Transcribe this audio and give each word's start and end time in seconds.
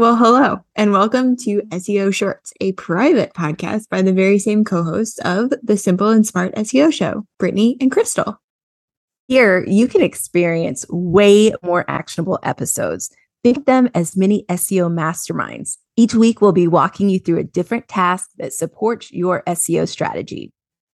Well, 0.00 0.16
hello, 0.16 0.60
and 0.76 0.92
welcome 0.92 1.36
to 1.44 1.60
SEO 1.60 2.14
Shorts, 2.14 2.54
a 2.58 2.72
private 2.72 3.34
podcast 3.34 3.90
by 3.90 4.00
the 4.00 4.14
very 4.14 4.38
same 4.38 4.64
co 4.64 4.82
hosts 4.82 5.18
of 5.26 5.52
the 5.62 5.76
Simple 5.76 6.08
and 6.08 6.26
Smart 6.26 6.54
SEO 6.54 6.90
Show, 6.90 7.26
Brittany 7.38 7.76
and 7.82 7.92
Crystal. 7.92 8.40
Here, 9.28 9.62
you 9.66 9.86
can 9.88 10.00
experience 10.00 10.86
way 10.88 11.52
more 11.62 11.84
actionable 11.86 12.38
episodes. 12.42 13.10
Think 13.44 13.58
of 13.58 13.64
them 13.66 13.90
as 13.94 14.16
mini 14.16 14.46
SEO 14.48 14.90
masterminds. 14.90 15.76
Each 15.96 16.14
week, 16.14 16.40
we'll 16.40 16.52
be 16.52 16.66
walking 16.66 17.10
you 17.10 17.18
through 17.18 17.40
a 17.40 17.44
different 17.44 17.86
task 17.86 18.30
that 18.38 18.54
supports 18.54 19.12
your 19.12 19.42
SEO 19.48 19.86
strategy. 19.86 20.50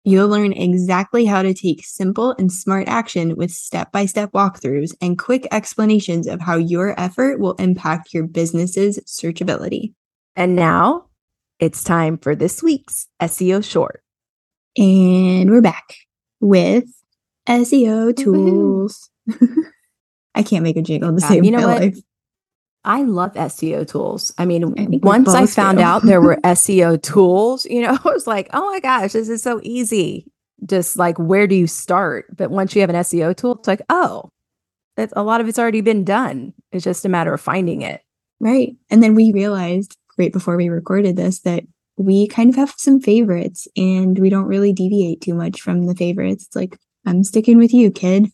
You'll 0.08 0.28
learn 0.28 0.52
exactly 0.52 1.24
how 1.24 1.42
to 1.42 1.52
take 1.52 1.84
simple 1.84 2.32
and 2.38 2.52
smart 2.52 2.86
action 2.86 3.34
with 3.34 3.50
step 3.50 3.90
by 3.90 4.06
step 4.06 4.30
walkthroughs 4.30 4.94
and 5.00 5.18
quick 5.18 5.48
explanations 5.50 6.28
of 6.28 6.40
how 6.40 6.58
your 6.58 6.94
effort 6.98 7.40
will 7.40 7.54
impact 7.54 8.14
your 8.14 8.24
business's 8.24 9.00
searchability. 9.00 9.94
And 10.36 10.54
now 10.54 11.06
it's 11.58 11.82
time 11.82 12.18
for 12.18 12.36
this 12.36 12.62
week's 12.62 13.08
SEO 13.20 13.64
short. 13.64 14.04
And 14.78 15.50
we're 15.50 15.60
back 15.60 15.96
with 16.38 16.84
SEO 17.48 18.16
tools. 18.16 19.10
I 20.36 20.44
can't 20.44 20.62
make 20.62 20.76
a 20.76 20.82
jingle 20.82 21.10
to 21.10 21.16
uh, 21.16 21.28
save 21.28 21.44
you 21.44 21.50
know 21.50 21.66
what? 21.66 21.80
life. 21.80 21.98
I 22.86 23.02
love 23.02 23.34
SEO 23.34 23.86
tools. 23.86 24.32
I 24.38 24.46
mean, 24.46 24.64
I 24.78 24.86
once 25.02 25.34
I 25.34 25.46
found 25.46 25.80
out 25.80 26.04
there 26.04 26.20
were 26.20 26.36
SEO 26.44 27.02
tools, 27.02 27.66
you 27.66 27.82
know, 27.82 27.98
I 28.04 28.08
was 28.08 28.26
like, 28.26 28.48
oh 28.52 28.70
my 28.70 28.80
gosh, 28.80 29.12
this 29.12 29.28
is 29.28 29.42
so 29.42 29.60
easy. 29.62 30.30
Just 30.64 30.96
like, 30.96 31.18
where 31.18 31.46
do 31.46 31.54
you 31.54 31.66
start? 31.66 32.34
But 32.34 32.50
once 32.50 32.74
you 32.74 32.80
have 32.80 32.88
an 32.88 32.96
SEO 32.96 33.36
tool, 33.36 33.56
it's 33.56 33.68
like, 33.68 33.82
oh, 33.90 34.30
it's, 34.96 35.12
a 35.16 35.22
lot 35.22 35.40
of 35.40 35.48
it's 35.48 35.58
already 35.58 35.82
been 35.82 36.04
done. 36.04 36.54
It's 36.72 36.84
just 36.84 37.04
a 37.04 37.10
matter 37.10 37.34
of 37.34 37.40
finding 37.40 37.82
it. 37.82 38.00
Right. 38.40 38.76
And 38.88 39.02
then 39.02 39.14
we 39.14 39.32
realized 39.32 39.96
right 40.16 40.32
before 40.32 40.56
we 40.56 40.68
recorded 40.68 41.16
this 41.16 41.40
that 41.40 41.64
we 41.98 42.28
kind 42.28 42.50
of 42.50 42.56
have 42.56 42.74
some 42.78 43.00
favorites 43.00 43.66
and 43.76 44.18
we 44.18 44.30
don't 44.30 44.46
really 44.46 44.72
deviate 44.72 45.20
too 45.20 45.34
much 45.34 45.60
from 45.60 45.86
the 45.86 45.94
favorites. 45.94 46.46
It's 46.46 46.56
like, 46.56 46.78
I'm 47.04 47.24
sticking 47.24 47.58
with 47.58 47.74
you, 47.74 47.90
kid. 47.90 48.30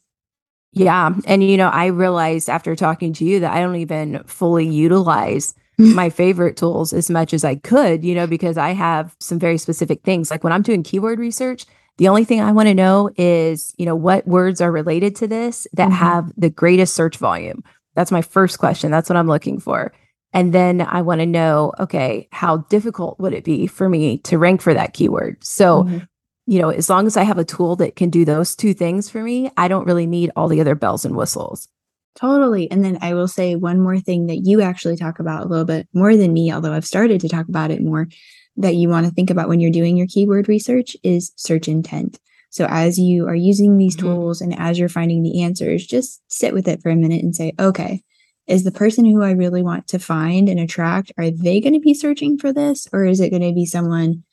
Yeah. 0.72 1.10
And, 1.26 1.42
you 1.44 1.56
know, 1.56 1.68
I 1.68 1.86
realized 1.86 2.48
after 2.48 2.74
talking 2.74 3.12
to 3.14 3.24
you 3.24 3.40
that 3.40 3.52
I 3.52 3.60
don't 3.60 3.76
even 3.76 4.22
fully 4.24 4.66
utilize 4.66 5.54
my 5.78 6.10
favorite 6.10 6.56
tools 6.56 6.92
as 6.92 7.10
much 7.10 7.34
as 7.34 7.44
I 7.44 7.56
could, 7.56 8.04
you 8.04 8.14
know, 8.14 8.26
because 8.26 8.56
I 8.56 8.70
have 8.70 9.16
some 9.18 9.38
very 9.38 9.58
specific 9.58 10.02
things. 10.04 10.30
Like 10.30 10.44
when 10.44 10.52
I'm 10.52 10.62
doing 10.62 10.82
keyword 10.82 11.18
research, 11.18 11.66
the 11.98 12.08
only 12.08 12.24
thing 12.24 12.40
I 12.40 12.52
want 12.52 12.68
to 12.68 12.74
know 12.74 13.10
is, 13.16 13.74
you 13.78 13.84
know, 13.86 13.96
what 13.96 14.26
words 14.26 14.60
are 14.60 14.70
related 14.70 15.16
to 15.16 15.26
this 15.26 15.66
that 15.72 15.88
Mhm. 15.90 15.94
have 15.94 16.32
the 16.36 16.50
greatest 16.50 16.94
search 16.94 17.16
volume. 17.16 17.64
That's 17.96 18.12
my 18.12 18.22
first 18.22 18.58
question. 18.58 18.90
That's 18.90 19.10
what 19.10 19.16
I'm 19.16 19.26
looking 19.26 19.58
for. 19.58 19.92
And 20.32 20.52
then 20.54 20.80
I 20.80 21.02
want 21.02 21.20
to 21.20 21.26
know, 21.26 21.72
okay, 21.80 22.28
how 22.32 22.58
difficult 22.70 23.18
would 23.18 23.34
it 23.34 23.44
be 23.44 23.66
for 23.66 23.88
me 23.88 24.18
to 24.18 24.38
rank 24.38 24.62
for 24.62 24.72
that 24.72 24.94
keyword? 24.94 25.36
So, 25.44 25.84
Mhm. 25.84 26.06
You 26.46 26.60
know, 26.60 26.70
as 26.70 26.90
long 26.90 27.06
as 27.06 27.16
I 27.16 27.22
have 27.22 27.38
a 27.38 27.44
tool 27.44 27.76
that 27.76 27.96
can 27.96 28.10
do 28.10 28.24
those 28.24 28.56
two 28.56 28.74
things 28.74 29.08
for 29.08 29.22
me, 29.22 29.50
I 29.56 29.68
don't 29.68 29.86
really 29.86 30.06
need 30.06 30.30
all 30.34 30.48
the 30.48 30.60
other 30.60 30.74
bells 30.74 31.04
and 31.04 31.16
whistles. 31.16 31.68
Totally. 32.14 32.70
And 32.70 32.84
then 32.84 32.98
I 33.00 33.14
will 33.14 33.28
say 33.28 33.56
one 33.56 33.80
more 33.80 33.98
thing 33.98 34.26
that 34.26 34.44
you 34.44 34.60
actually 34.60 34.96
talk 34.96 35.18
about 35.18 35.44
a 35.44 35.48
little 35.48 35.64
bit 35.64 35.88
more 35.94 36.16
than 36.16 36.32
me, 36.32 36.52
although 36.52 36.72
I've 36.72 36.84
started 36.84 37.20
to 37.22 37.28
talk 37.28 37.48
about 37.48 37.70
it 37.70 37.82
more, 37.82 38.08
that 38.56 38.74
you 38.74 38.88
want 38.88 39.06
to 39.06 39.12
think 39.12 39.30
about 39.30 39.48
when 39.48 39.60
you're 39.60 39.70
doing 39.70 39.96
your 39.96 40.06
keyword 40.06 40.48
research 40.48 40.96
is 41.02 41.32
search 41.36 41.68
intent. 41.68 42.18
So 42.50 42.66
as 42.68 42.98
you 42.98 43.26
are 43.28 43.34
using 43.34 43.78
these 43.78 43.96
Mhm. 43.96 44.00
tools 44.00 44.42
and 44.42 44.54
as 44.58 44.78
you're 44.78 44.90
finding 44.90 45.22
the 45.22 45.42
answers, 45.42 45.86
just 45.86 46.20
sit 46.28 46.52
with 46.52 46.68
it 46.68 46.82
for 46.82 46.90
a 46.90 46.96
minute 46.96 47.22
and 47.22 47.34
say, 47.34 47.52
okay, 47.58 48.02
is 48.46 48.64
the 48.64 48.72
person 48.72 49.06
who 49.06 49.22
I 49.22 49.30
really 49.30 49.62
want 49.62 49.86
to 49.88 49.98
find 49.98 50.50
and 50.50 50.60
attract, 50.60 51.12
are 51.16 51.30
they 51.30 51.60
going 51.60 51.72
to 51.72 51.80
be 51.80 51.94
searching 51.94 52.36
for 52.36 52.52
this? 52.52 52.86
Or 52.92 53.06
is 53.06 53.20
it 53.20 53.30
going 53.30 53.42
to 53.42 53.54
be 53.54 53.64
someone 53.64 54.24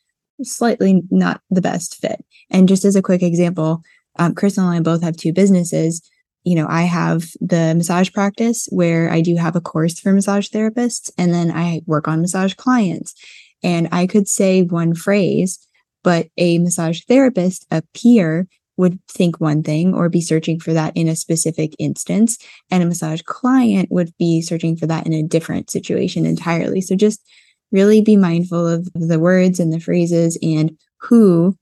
slightly 0.44 1.04
not 1.10 1.42
the 1.50 1.62
best 1.62 1.96
fit? 1.96 2.24
And 2.50 2.68
just 2.68 2.86
as 2.86 2.96
a 2.96 3.02
quick 3.02 3.24
example, 3.24 3.82
um, 4.18 4.36
Crystal 4.36 4.68
and 4.68 4.78
I 4.78 4.82
both 4.82 5.04
have 5.04 5.16
two 5.16 5.34
businesses 5.34 6.02
you 6.44 6.56
know, 6.56 6.68
I 6.70 6.84
have 6.84 7.32
the 7.42 7.74
massage 7.76 8.12
practice 8.12 8.68
where 8.72 9.12
I 9.12 9.22
do 9.22 9.36
have 9.36 9.56
a 9.56 9.62
course 9.62 10.00
for 10.00 10.14
massage 10.14 10.48
therapists, 10.48 11.12
and 11.18 11.34
then 11.34 11.52
I 11.52 11.82
work 11.86 12.08
on 12.08 12.22
massage 12.22 12.54
clients. 12.54 13.14
And 13.62 13.90
I 13.92 14.08
could 14.08 14.28
say 14.28 14.64
one 14.64 14.96
phrase, 14.96 15.60
but 16.04 16.28
a 16.38 16.60
massage 16.60 17.02
therapist, 17.04 17.66
a 17.72 17.84
peer, 17.94 18.48
would 18.78 18.98
think 19.10 19.42
one 19.42 19.62
thing 19.62 19.94
or 19.94 20.08
be 20.08 20.22
searching 20.22 20.58
for 20.58 20.72
that 20.72 20.96
in 20.96 21.10
a 21.10 21.16
specific 21.16 21.76
instance. 21.78 22.38
And 22.72 22.82
a 22.82 22.86
massage 22.86 23.22
client 23.24 23.92
would 23.92 24.14
be 24.18 24.42
searching 24.42 24.78
for 24.78 24.88
that 24.88 25.06
in 25.06 25.12
a 25.12 25.22
different 25.22 25.70
situation 25.70 26.26
entirely. 26.26 26.80
So 26.80 26.96
just 26.96 27.22
really 27.72 28.02
be 28.02 28.16
mindful 28.16 28.68
of 28.68 28.90
the 28.94 29.20
words 29.20 29.60
and 29.60 29.72
the 29.72 29.80
phrases 29.80 30.38
and 30.42 30.78
who 30.98 31.56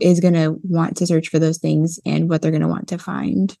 is 0.00 0.20
going 0.20 0.34
to 0.34 0.58
want 0.62 0.96
to 0.96 1.06
search 1.06 1.28
for 1.28 1.38
those 1.38 1.58
things 1.58 1.98
and 2.06 2.28
what 2.28 2.42
they're 2.42 2.50
going 2.50 2.62
to 2.62 2.68
want 2.68 2.88
to 2.88 2.98
find. 2.98 3.56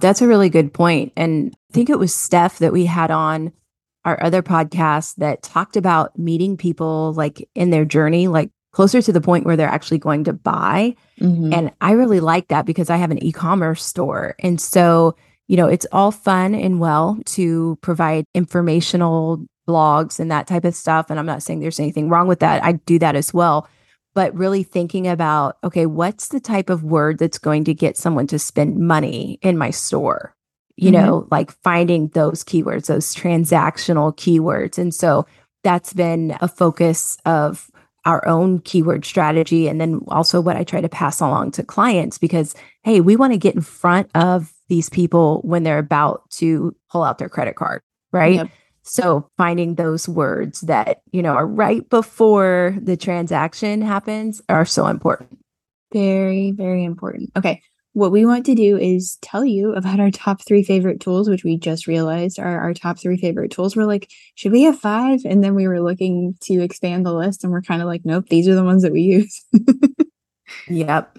That's 0.00 0.22
a 0.22 0.28
really 0.28 0.48
good 0.48 0.72
point. 0.72 1.12
And 1.16 1.54
I 1.70 1.74
think 1.74 1.90
it 1.90 1.98
was 1.98 2.14
Steph 2.14 2.58
that 2.58 2.72
we 2.72 2.86
had 2.86 3.10
on 3.10 3.52
our 4.04 4.22
other 4.22 4.42
podcast 4.42 5.16
that 5.16 5.42
talked 5.42 5.76
about 5.76 6.18
meeting 6.18 6.56
people 6.56 7.12
like 7.14 7.48
in 7.54 7.70
their 7.70 7.84
journey, 7.84 8.28
like 8.28 8.50
closer 8.72 9.02
to 9.02 9.12
the 9.12 9.20
point 9.20 9.44
where 9.44 9.56
they're 9.56 9.68
actually 9.68 9.98
going 9.98 10.24
to 10.24 10.32
buy. 10.32 10.94
Mhm. 11.20 11.52
And 11.52 11.72
I 11.80 11.92
really 11.92 12.20
like 12.20 12.48
that 12.48 12.64
because 12.64 12.90
I 12.90 12.96
have 12.96 13.10
an 13.10 13.22
e 13.22 13.32
commerce 13.32 13.82
store. 13.84 14.36
And 14.38 14.60
so, 14.60 15.16
you 15.48 15.56
know, 15.56 15.66
it's 15.66 15.86
all 15.90 16.10
fun 16.10 16.54
and 16.54 16.78
well 16.78 17.18
to 17.26 17.76
provide 17.80 18.24
informational 18.34 19.44
blogs 19.68 20.18
and 20.18 20.30
that 20.30 20.46
type 20.46 20.64
of 20.64 20.74
stuff. 20.74 21.10
And 21.10 21.18
I'm 21.18 21.26
not 21.26 21.42
saying 21.42 21.60
there's 21.60 21.78
anything 21.78 22.08
wrong 22.08 22.26
with 22.26 22.40
that. 22.40 22.64
I 22.64 22.72
do 22.72 22.98
that 23.00 23.14
as 23.14 23.34
well. 23.34 23.68
But 24.14 24.34
really 24.34 24.62
thinking 24.62 25.06
about, 25.06 25.58
okay, 25.62 25.86
what's 25.86 26.28
the 26.28 26.40
type 26.40 26.70
of 26.70 26.82
word 26.82 27.18
that's 27.18 27.38
going 27.38 27.64
to 27.64 27.74
get 27.74 27.96
someone 27.96 28.26
to 28.28 28.38
spend 28.38 28.78
money 28.78 29.38
in 29.42 29.58
my 29.58 29.70
store? 29.70 30.34
You 30.76 30.90
Mhm. 30.90 30.94
know, 30.94 31.28
like 31.30 31.52
finding 31.62 32.08
those 32.08 32.42
keywords, 32.42 32.86
those 32.86 33.14
transactional 33.14 34.16
keywords. 34.16 34.78
And 34.78 34.94
so 34.94 35.26
that's 35.62 35.92
been 35.92 36.36
a 36.40 36.48
focus 36.48 37.18
of 37.26 37.70
our 38.04 38.26
own 38.26 38.60
keyword 38.60 39.04
strategy 39.04 39.68
and 39.68 39.80
then 39.80 40.00
also 40.08 40.40
what 40.40 40.56
I 40.56 40.64
try 40.64 40.80
to 40.80 40.88
pass 40.88 41.20
along 41.20 41.50
to 41.52 41.62
clients 41.62 42.16
because 42.16 42.54
hey, 42.84 43.00
we 43.00 43.16
want 43.16 43.34
to 43.34 43.38
get 43.38 43.54
in 43.54 43.60
front 43.60 44.08
of 44.14 44.52
these 44.68 44.88
people 44.88 45.40
when 45.44 45.62
they're 45.62 45.78
about 45.78 46.22
to 46.30 46.74
pull 46.90 47.02
out 47.02 47.18
their 47.18 47.28
credit 47.28 47.56
card, 47.56 47.82
right? 48.12 48.36
Yep. 48.36 48.48
So 48.82 49.28
finding 49.36 49.74
those 49.74 50.08
words 50.08 50.62
that, 50.62 51.02
you 51.12 51.22
know, 51.22 51.34
are 51.34 51.46
right 51.46 51.88
before 51.88 52.76
the 52.80 52.96
transaction 52.96 53.82
happens 53.82 54.40
are 54.48 54.64
so 54.64 54.86
important. 54.86 55.38
Very, 55.92 56.52
very 56.52 56.84
important. 56.84 57.30
Okay. 57.36 57.62
What 57.94 58.12
we 58.12 58.24
want 58.24 58.46
to 58.46 58.54
do 58.54 58.76
is 58.76 59.18
tell 59.22 59.44
you 59.44 59.74
about 59.74 59.98
our 59.98 60.10
top 60.10 60.40
three 60.46 60.62
favorite 60.62 61.00
tools, 61.00 61.28
which 61.28 61.42
we 61.42 61.58
just 61.58 61.86
realized 61.86 62.38
are 62.38 62.60
our 62.60 62.72
top 62.72 62.98
three 62.98 63.16
favorite 63.16 63.50
tools. 63.50 63.74
We're 63.74 63.86
like, 63.86 64.08
should 64.36 64.52
we 64.52 64.62
have 64.62 64.78
five? 64.78 65.20
And 65.24 65.42
then 65.42 65.54
we 65.54 65.66
were 65.66 65.80
looking 65.80 66.36
to 66.42 66.60
expand 66.62 67.04
the 67.04 67.14
list 67.14 67.42
and 67.42 67.52
we're 67.52 67.62
kind 67.62 67.82
of 67.82 67.88
like, 67.88 68.02
nope, 68.04 68.26
these 68.28 68.46
are 68.46 68.54
the 68.54 68.64
ones 68.64 68.82
that 68.82 68.92
we 68.92 69.00
use. 69.00 69.44
Yep. 70.68 71.18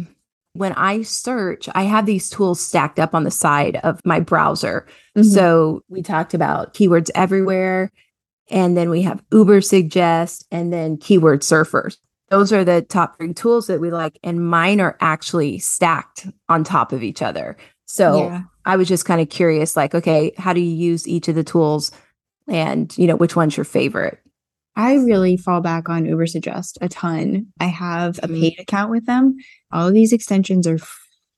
When 0.60 0.74
I 0.74 1.04
search, 1.04 1.70
I 1.74 1.84
have 1.84 2.06
these 2.06 2.30
tools 2.30 2.60
stacked 2.60 3.00
up 3.00 3.16
on 3.16 3.24
the 3.24 3.32
side 3.32 3.80
of 3.82 4.02
my 4.04 4.20
browser. 4.20 4.86
Mhm. 5.18 5.24
So 5.24 5.84
we 5.88 6.02
talked 6.02 6.34
about 6.34 6.74
keywords 6.74 7.10
everywhere. 7.16 7.94
And 8.52 8.76
then 8.76 8.90
we 8.90 9.04
have 9.04 9.24
Ubersuggest 9.32 10.44
and 10.52 10.74
then 10.74 10.98
Keyword 10.98 11.44
Surfers. 11.44 11.96
Those 12.30 12.52
are 12.52 12.66
the 12.66 12.82
top 12.82 13.18
three 13.18 13.34
tools 13.34 13.68
that 13.68 13.80
we 13.80 13.90
like. 13.90 14.20
And 14.22 14.46
mine 14.50 14.82
are 14.82 14.98
actually 15.00 15.60
stacked 15.60 16.28
on 16.50 16.66
top 16.66 16.92
of 16.92 17.04
each 17.04 17.22
other. 17.22 17.56
So 17.86 18.18
yeah. 18.18 18.42
I 18.66 18.76
was 18.76 18.90
just 18.90 19.06
kind 19.06 19.22
of 19.22 19.30
curious, 19.30 19.78
like, 19.78 19.96
okay, 19.96 20.34
how 20.38 20.52
do 20.52 20.60
you 20.60 20.76
use 20.76 21.08
each 21.08 21.30
of 21.30 21.36
the 21.36 21.44
tools? 21.44 21.92
And, 22.50 22.94
you 22.98 23.08
know, 23.08 23.16
which 23.16 23.38
one's 23.38 23.56
your 23.56 23.64
favorite? 23.64 24.20
I 24.80 24.96
really 24.96 25.36
fall 25.36 25.60
back 25.60 25.90
on 25.90 26.06
Ubersuggest 26.06 26.78
a 26.80 26.88
ton. 26.88 27.48
I 27.60 27.66
have 27.66 28.18
a 28.24 28.28
Mhm. 28.30 28.40
paid 28.40 28.60
account 28.60 28.92
with 28.92 29.06
them. 29.06 29.36
All 29.74 29.88
of 29.90 29.94
these 29.94 30.14
extensions 30.14 30.66
are 30.68 30.80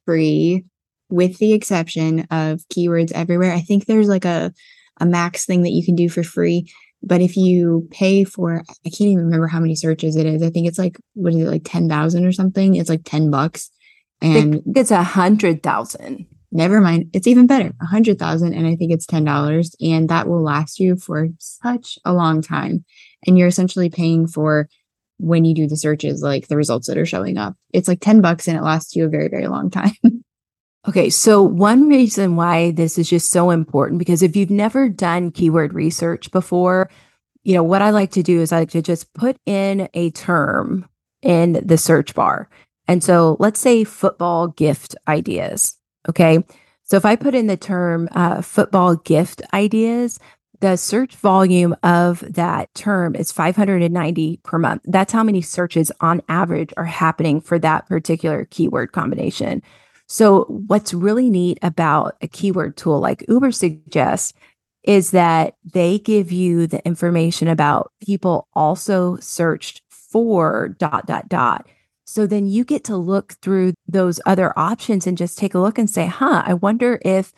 free, 0.05 0.63
with 1.09 1.38
the 1.39 1.53
exception 1.53 2.21
of 2.29 2.61
keywords 2.73 3.11
everywhere. 3.13 3.51
I 3.51 3.61
think 3.61 3.85
there's 3.85 4.07
like 4.07 4.25
a 4.25 4.53
a 4.99 5.05
max 5.05 5.45
thing 5.45 5.63
that 5.63 5.71
you 5.71 5.83
can 5.83 5.95
do 5.95 6.07
for 6.09 6.21
free. 6.21 6.67
But 7.01 7.21
if 7.21 7.35
you 7.35 7.88
pay 7.89 8.23
for, 8.23 8.61
I 8.85 8.89
can't 8.89 9.09
even 9.09 9.25
remember 9.25 9.47
how 9.47 9.59
many 9.59 9.73
searches 9.73 10.15
it 10.15 10.27
is. 10.27 10.43
I 10.43 10.51
think 10.51 10.67
it's 10.67 10.77
like, 10.77 10.99
what 11.15 11.33
is 11.33 11.39
it, 11.39 11.47
like 11.49 11.63
10,000 11.65 12.23
or 12.25 12.31
something? 12.31 12.75
It's 12.75 12.89
like 12.89 13.01
10 13.03 13.31
bucks. 13.31 13.71
And 14.21 14.61
it's 14.75 14.91
a 14.91 15.01
hundred 15.01 15.63
thousand. 15.63 16.27
never 16.51 16.81
mind, 16.81 17.09
it's 17.13 17.25
even 17.27 17.47
better, 17.47 17.69
a 17.81 17.85
100,000. 17.85 18.53
And 18.53 18.67
I 18.67 18.75
think 18.75 18.91
it's 18.91 19.07
$10. 19.07 19.73
And 19.81 20.07
that 20.09 20.27
will 20.27 20.43
last 20.43 20.79
you 20.79 20.97
for 20.97 21.29
such 21.39 21.97
a 22.05 22.13
long 22.13 22.41
time. 22.43 22.83
And 23.25 23.38
you're 23.38 23.47
essentially 23.47 23.89
paying 23.89 24.27
for 24.27 24.68
when 25.18 25.45
you 25.45 25.53
do 25.53 25.68
the 25.68 25.77
searches, 25.77 26.21
like 26.21 26.47
the 26.47 26.57
results 26.57 26.88
that 26.88 26.97
are 26.97 27.06
showing 27.06 27.38
up. 27.38 27.56
It's 27.73 27.88
like 27.88 28.00
10 28.01 28.21
bucks 28.21 28.47
and 28.47 28.57
it 28.57 28.63
lasts 28.63 28.95
you 28.95 29.06
a 29.06 29.09
very, 29.09 29.27
very 29.27 29.47
long 29.47 29.69
time. 29.69 29.94
Okay, 30.88 31.12
so 31.12 31.44
one 31.44 31.88
reason 31.88 32.35
why 32.35 32.71
this 32.71 32.97
is 32.97 33.07
just 33.07 33.31
so 33.31 33.51
important 33.51 34.00
because 34.00 34.23
if 34.23 34.35
you've 34.35 34.50
never 34.50 34.89
done 34.89 35.29
keyword 35.29 35.75
research 35.75 36.31
before, 36.31 36.89
you 37.44 37.53
know, 37.53 37.62
what 37.62 37.83
I 37.83 37.91
like 37.91 38.09
to 38.12 38.23
do 38.23 38.41
is 38.41 38.51
I 38.51 38.59
like 38.59 38.71
to 38.71 38.81
just 38.81 39.13
put 39.13 39.38
in 39.45 39.89
a 39.94 40.09
term 40.09 40.89
in 41.21 41.62
the 41.63 41.77
search 41.77 42.15
bar. 42.15 42.50
And 42.88 43.03
so 43.03 43.38
let's 43.39 43.59
say 43.59 43.83
football 43.83 44.47
gift 44.47 44.95
ideas. 45.07 45.77
Okay. 46.09 46.44
So 46.83 46.97
if 46.97 47.06
I 47.06 47.15
put 47.15 47.35
in 47.35 47.45
the 47.45 47.57
term 47.57 48.09
uh, 48.13 48.41
football 48.41 48.95
gift 48.95 49.44
ideas, 49.53 50.19
the 50.62 50.78
search 50.78 51.16
volume 51.16 51.75
of 51.84 52.19
that 52.22 52.74
term 52.75 53.16
is 53.16 53.31
590 53.31 54.40
per 54.44 54.58
month. 54.58 54.84
That's 54.86 55.12
how 55.12 55.24
many 55.24 55.42
searches 55.42 55.92
on 56.00 56.22
average 56.30 56.74
are 56.78 56.86
happening 56.86 57.42
for 57.42 57.60
that 57.60 57.88
particular 57.88 58.46
keyword 58.46 58.92
combination. 58.92 59.62
So, 60.08 60.44
what's 60.46 60.94
really 60.94 61.30
neat 61.30 61.58
about 61.62 62.16
a 62.22 62.28
keyword 62.28 62.78
tool 62.78 63.00
like 63.00 63.25
Ubersuggest 63.28 64.34
is 64.84 65.12
that 65.12 65.56
they 65.63 66.00
give 66.00 66.31
you 66.31 66.68
the 66.68 66.86
information 66.86 67.48
about 67.48 67.92
people 68.02 68.48
also 68.54 69.18
searched 69.18 69.81
for 69.90 70.69
dot, 70.80 71.06
dot, 71.06 71.30
dot. 71.30 71.68
So 72.04 72.28
then 72.28 72.48
you 72.48 72.66
get 72.66 72.84
to 72.86 72.98
look 72.98 73.34
through 73.42 73.74
those 73.88 74.19
other 74.25 74.58
options 74.60 75.08
and 75.08 75.18
just 75.18 75.38
take 75.38 75.54
a 75.54 75.60
look 75.60 75.78
and 75.78 75.90
say, 75.90 76.08
huh, 76.08 76.44
I 76.46 76.56
wonder 76.56 77.00
if 77.06 77.31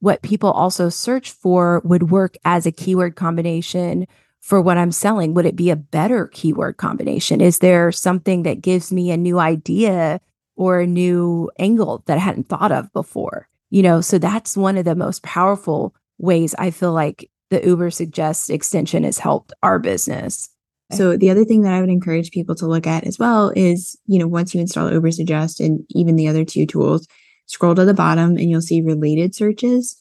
what 0.00 0.22
people 0.22 0.50
also 0.50 0.88
search 0.88 1.30
for 1.30 1.80
would 1.84 2.10
work 2.10 2.36
as 2.44 2.66
a 2.66 2.72
keyword 2.72 3.16
combination 3.16 4.06
for 4.40 4.60
what 4.60 4.78
I'm 4.78 4.92
selling. 4.92 5.34
Would 5.34 5.46
it 5.46 5.56
be 5.56 5.70
a 5.70 5.76
better 5.76 6.28
keyword 6.28 6.76
combination? 6.76 7.40
Is 7.40 7.58
there 7.58 7.90
something 7.90 8.44
that 8.44 8.62
gives 8.62 8.92
me 8.92 9.10
a 9.10 9.16
new 9.16 9.38
idea 9.38 10.20
or 10.56 10.80
a 10.80 10.86
new 10.86 11.50
angle 11.58 12.02
that 12.06 12.16
I 12.16 12.20
hadn't 12.20 12.48
thought 12.48 12.72
of 12.72 12.92
before? 12.92 13.48
You 13.70 13.82
know, 13.82 14.00
so 14.00 14.18
that's 14.18 14.56
one 14.56 14.78
of 14.78 14.84
the 14.84 14.94
most 14.94 15.22
powerful 15.22 15.94
ways 16.18 16.54
I 16.58 16.70
feel 16.70 16.92
like 16.92 17.30
the 17.50 17.60
Ubersuggest 17.60 18.50
extension 18.50 19.04
has 19.04 19.18
helped 19.18 19.52
our 19.62 19.78
business. 19.78 20.48
So 20.90 21.18
the 21.18 21.30
other 21.30 21.44
thing 21.44 21.62
that 21.62 21.74
I 21.74 21.80
would 21.80 21.90
encourage 21.90 22.30
people 22.30 22.54
to 22.56 22.66
look 22.66 22.86
at 22.86 23.04
as 23.04 23.18
well 23.18 23.52
is, 23.54 23.98
you 24.06 24.18
know, 24.18 24.26
once 24.26 24.54
you 24.54 24.60
install 24.60 24.88
Ubersuggest 24.88 25.60
and 25.60 25.84
even 25.90 26.16
the 26.16 26.28
other 26.28 26.46
two 26.46 26.64
tools, 26.64 27.06
scroll 27.48 27.74
to 27.74 27.84
the 27.84 27.94
bottom 27.94 28.36
and 28.36 28.48
you'll 28.48 28.62
see 28.62 28.80
related 28.80 29.34
searches 29.34 30.00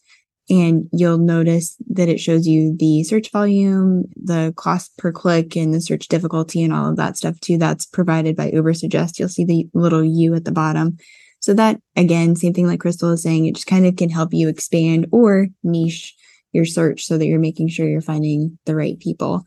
and 0.50 0.88
you'll 0.94 1.18
notice 1.18 1.76
that 1.90 2.08
it 2.08 2.20
shows 2.20 2.48
you 2.48 2.76
the 2.78 3.04
search 3.04 3.32
volume, 3.32 4.06
the 4.16 4.54
cost 4.56 4.98
per 4.98 5.12
click 5.12 5.56
and 5.56 5.74
the 5.74 5.82
search 5.82 6.08
difficulty 6.08 6.64
and 6.64 6.72
all 6.72 6.90
of 6.90 6.98
that 6.98 7.18
stuff 7.18 7.40
too. 7.40 7.58
That's 7.58 7.86
provided 7.86 8.36
by 8.36 8.52
Ubersuggest. 8.52 9.20
You'll 9.20 9.30
see 9.30 9.44
the 9.44 9.68
little 9.74 10.04
U 10.04 10.36
at 10.36 10.46
the 10.46 10.52
bottom. 10.52 10.98
So 11.40 11.54
that 11.54 11.82
again, 11.96 12.36
same 12.36 12.54
thing 12.54 12.68
like 12.68 12.80
Crystal 12.80 13.12
is 13.12 13.24
saying, 13.24 13.46
it 13.46 13.56
just 13.56 13.68
kind 13.68 13.86
of 13.86 13.96
can 13.96 14.10
help 14.10 14.34
you 14.34 14.48
expand 14.48 15.08
or 15.12 15.48
niche 15.64 16.16
your 16.54 16.66
search 16.66 17.06
so 17.06 17.18
that 17.18 17.26
you're 17.26 17.40
making 17.40 17.68
sure 17.68 17.88
you're 17.88 18.02
finding 18.02 18.58
the 18.66 18.76
right 18.76 19.00
people. 19.00 19.44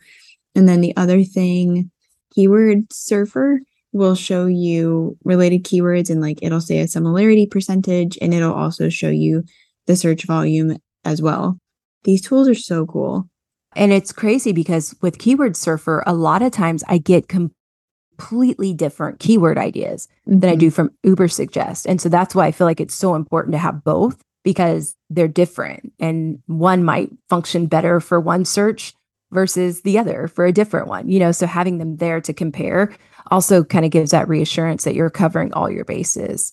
And 0.55 0.69
then 0.69 0.81
the 0.81 0.96
other 0.96 1.25
thing, 1.25 1.91
keyword 2.35 2.93
surfer 2.93 3.61
will 3.92 4.14
show 4.14 4.46
you 4.46 5.16
related 5.25 5.64
keywords 5.64 6.10
and 6.10 6.20
like 6.20 6.38
it'll 6.42 6.60
say 6.60 6.78
a 6.78 6.88
similarity 6.88 7.46
percentage 7.46 8.16
and 8.20 8.32
it'll 8.32 8.52
also 8.52 8.88
show 8.88 9.08
you 9.08 9.44
the 9.87 9.96
search 9.96 10.25
volume 10.25 10.76
as 11.04 11.20
well. 11.20 11.58
These 12.04 12.22
tools 12.22 12.48
are 12.48 12.54
so 12.54 12.87
cool. 12.87 13.28
And 13.76 13.92
it's 13.92 14.12
crazy 14.12 14.52
because 14.52 14.94
with 15.00 15.19
Keyword 15.19 15.56
Surfer, 15.56 16.02
a 16.06 16.14
lot 16.14 16.42
of 16.42 16.52
times 16.52 16.82
I 16.88 16.98
get 16.98 17.28
completely 17.28 18.75
different 18.75 19.20
keyword 19.20 19.58
ideas 19.58 20.08
mm-hmm. 20.28 20.40
than 20.40 20.50
I 20.50 20.54
do 20.56 20.70
from 20.70 20.90
Ubersuggest. 21.04 21.86
And 21.86 22.00
so 22.00 22.08
that's 22.08 22.34
why 22.34 22.46
I 22.46 22.52
feel 22.52 22.66
like 22.66 22.81
it's 22.81 22.94
so 22.94 23.14
important 23.14 23.52
to 23.52 23.58
have 23.58 23.84
both 23.84 24.22
because 24.43 24.96
they're 25.10 25.28
different 25.28 25.93
and 26.00 26.40
one 26.46 26.82
might 26.82 27.10
function 27.28 27.66
better 27.66 28.00
for 28.00 28.19
one 28.19 28.44
search 28.44 28.94
versus 29.31 29.82
the 29.82 29.98
other 29.98 30.28
for 30.28 30.46
a 30.46 30.52
different 30.52 30.88
one. 30.88 31.08
You 31.08 31.20
know, 31.20 31.32
so 31.32 31.46
having 31.46 31.78
them 31.78 31.96
there 31.96 32.20
to 32.22 32.32
compare 32.32 32.96
also 33.31 33.65
kind 33.65 33.85
of 33.85 33.91
gives 33.91 34.11
that 34.11 34.29
reassurance 34.29 34.85
that 34.85 34.94
you're 34.94 35.11
covering 35.11 35.53
all 35.53 35.71
your 35.71 35.85
bases. 35.85 36.53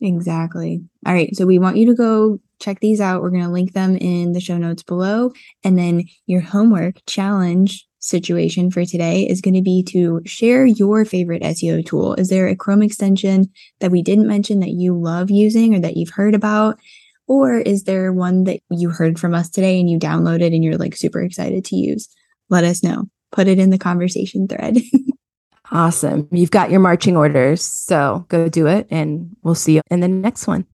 Exactly. 0.00 0.82
All 1.06 1.14
right. 1.14 1.34
So 1.36 1.46
we 1.46 1.58
want 1.58 1.76
you 1.76 1.86
to 1.86 1.94
go 1.94 2.40
check 2.60 2.80
these 2.80 3.00
out. 3.00 3.22
We're 3.22 3.30
going 3.30 3.44
to 3.44 3.48
link 3.48 3.72
them 3.72 3.96
in 3.96 4.32
the 4.32 4.40
show 4.40 4.58
notes 4.58 4.82
below. 4.82 5.32
And 5.64 5.78
then 5.78 6.04
your 6.26 6.40
homework 6.40 6.96
challenge 7.06 7.86
situation 8.00 8.70
for 8.70 8.84
today 8.84 9.22
is 9.22 9.40
going 9.40 9.54
to 9.54 9.62
be 9.62 9.82
to 9.84 10.20
share 10.26 10.66
your 10.66 11.04
favorite 11.04 11.42
SEO 11.42 11.86
tool. 11.86 12.14
Is 12.14 12.28
there 12.28 12.48
a 12.48 12.56
Chrome 12.56 12.82
extension 12.82 13.50
that 13.78 13.92
we 13.92 14.02
didn't 14.02 14.26
mention 14.26 14.58
that 14.60 14.70
you 14.70 14.98
love 14.98 15.30
using 15.30 15.74
or 15.74 15.80
that 15.80 15.96
you've 15.96 16.10
heard 16.10 16.34
about? 16.34 16.78
Or 17.28 17.54
is 17.58 17.84
there 17.84 18.12
one 18.12 18.44
that 18.44 18.60
you 18.70 18.90
heard 18.90 19.20
from 19.20 19.34
us 19.34 19.48
today 19.48 19.78
and 19.78 19.88
you 19.88 19.98
downloaded 19.98 20.48
and 20.48 20.64
you're 20.64 20.76
like 20.76 20.96
super 20.96 21.22
excited 21.22 21.64
to 21.66 21.76
use? 21.76 22.08
Let 22.50 22.64
us 22.64 22.82
know. 22.82 23.08
Put 23.30 23.46
it 23.46 23.60
in 23.60 23.70
the 23.70 23.78
conversation 23.78 24.48
thread. 24.48 24.78
awesome. 25.72 26.28
You've 26.30 26.50
got 26.50 26.70
your 26.70 26.80
marching 26.80 27.16
orders. 27.16 27.62
So 27.62 28.26
go 28.28 28.48
do 28.48 28.66
it 28.66 28.86
and 28.90 29.36
we'll 29.42 29.54
see 29.54 29.74
you 29.74 29.80
in 29.90 30.00
the 30.00 30.08
next 30.08 30.46
one. 30.46 30.66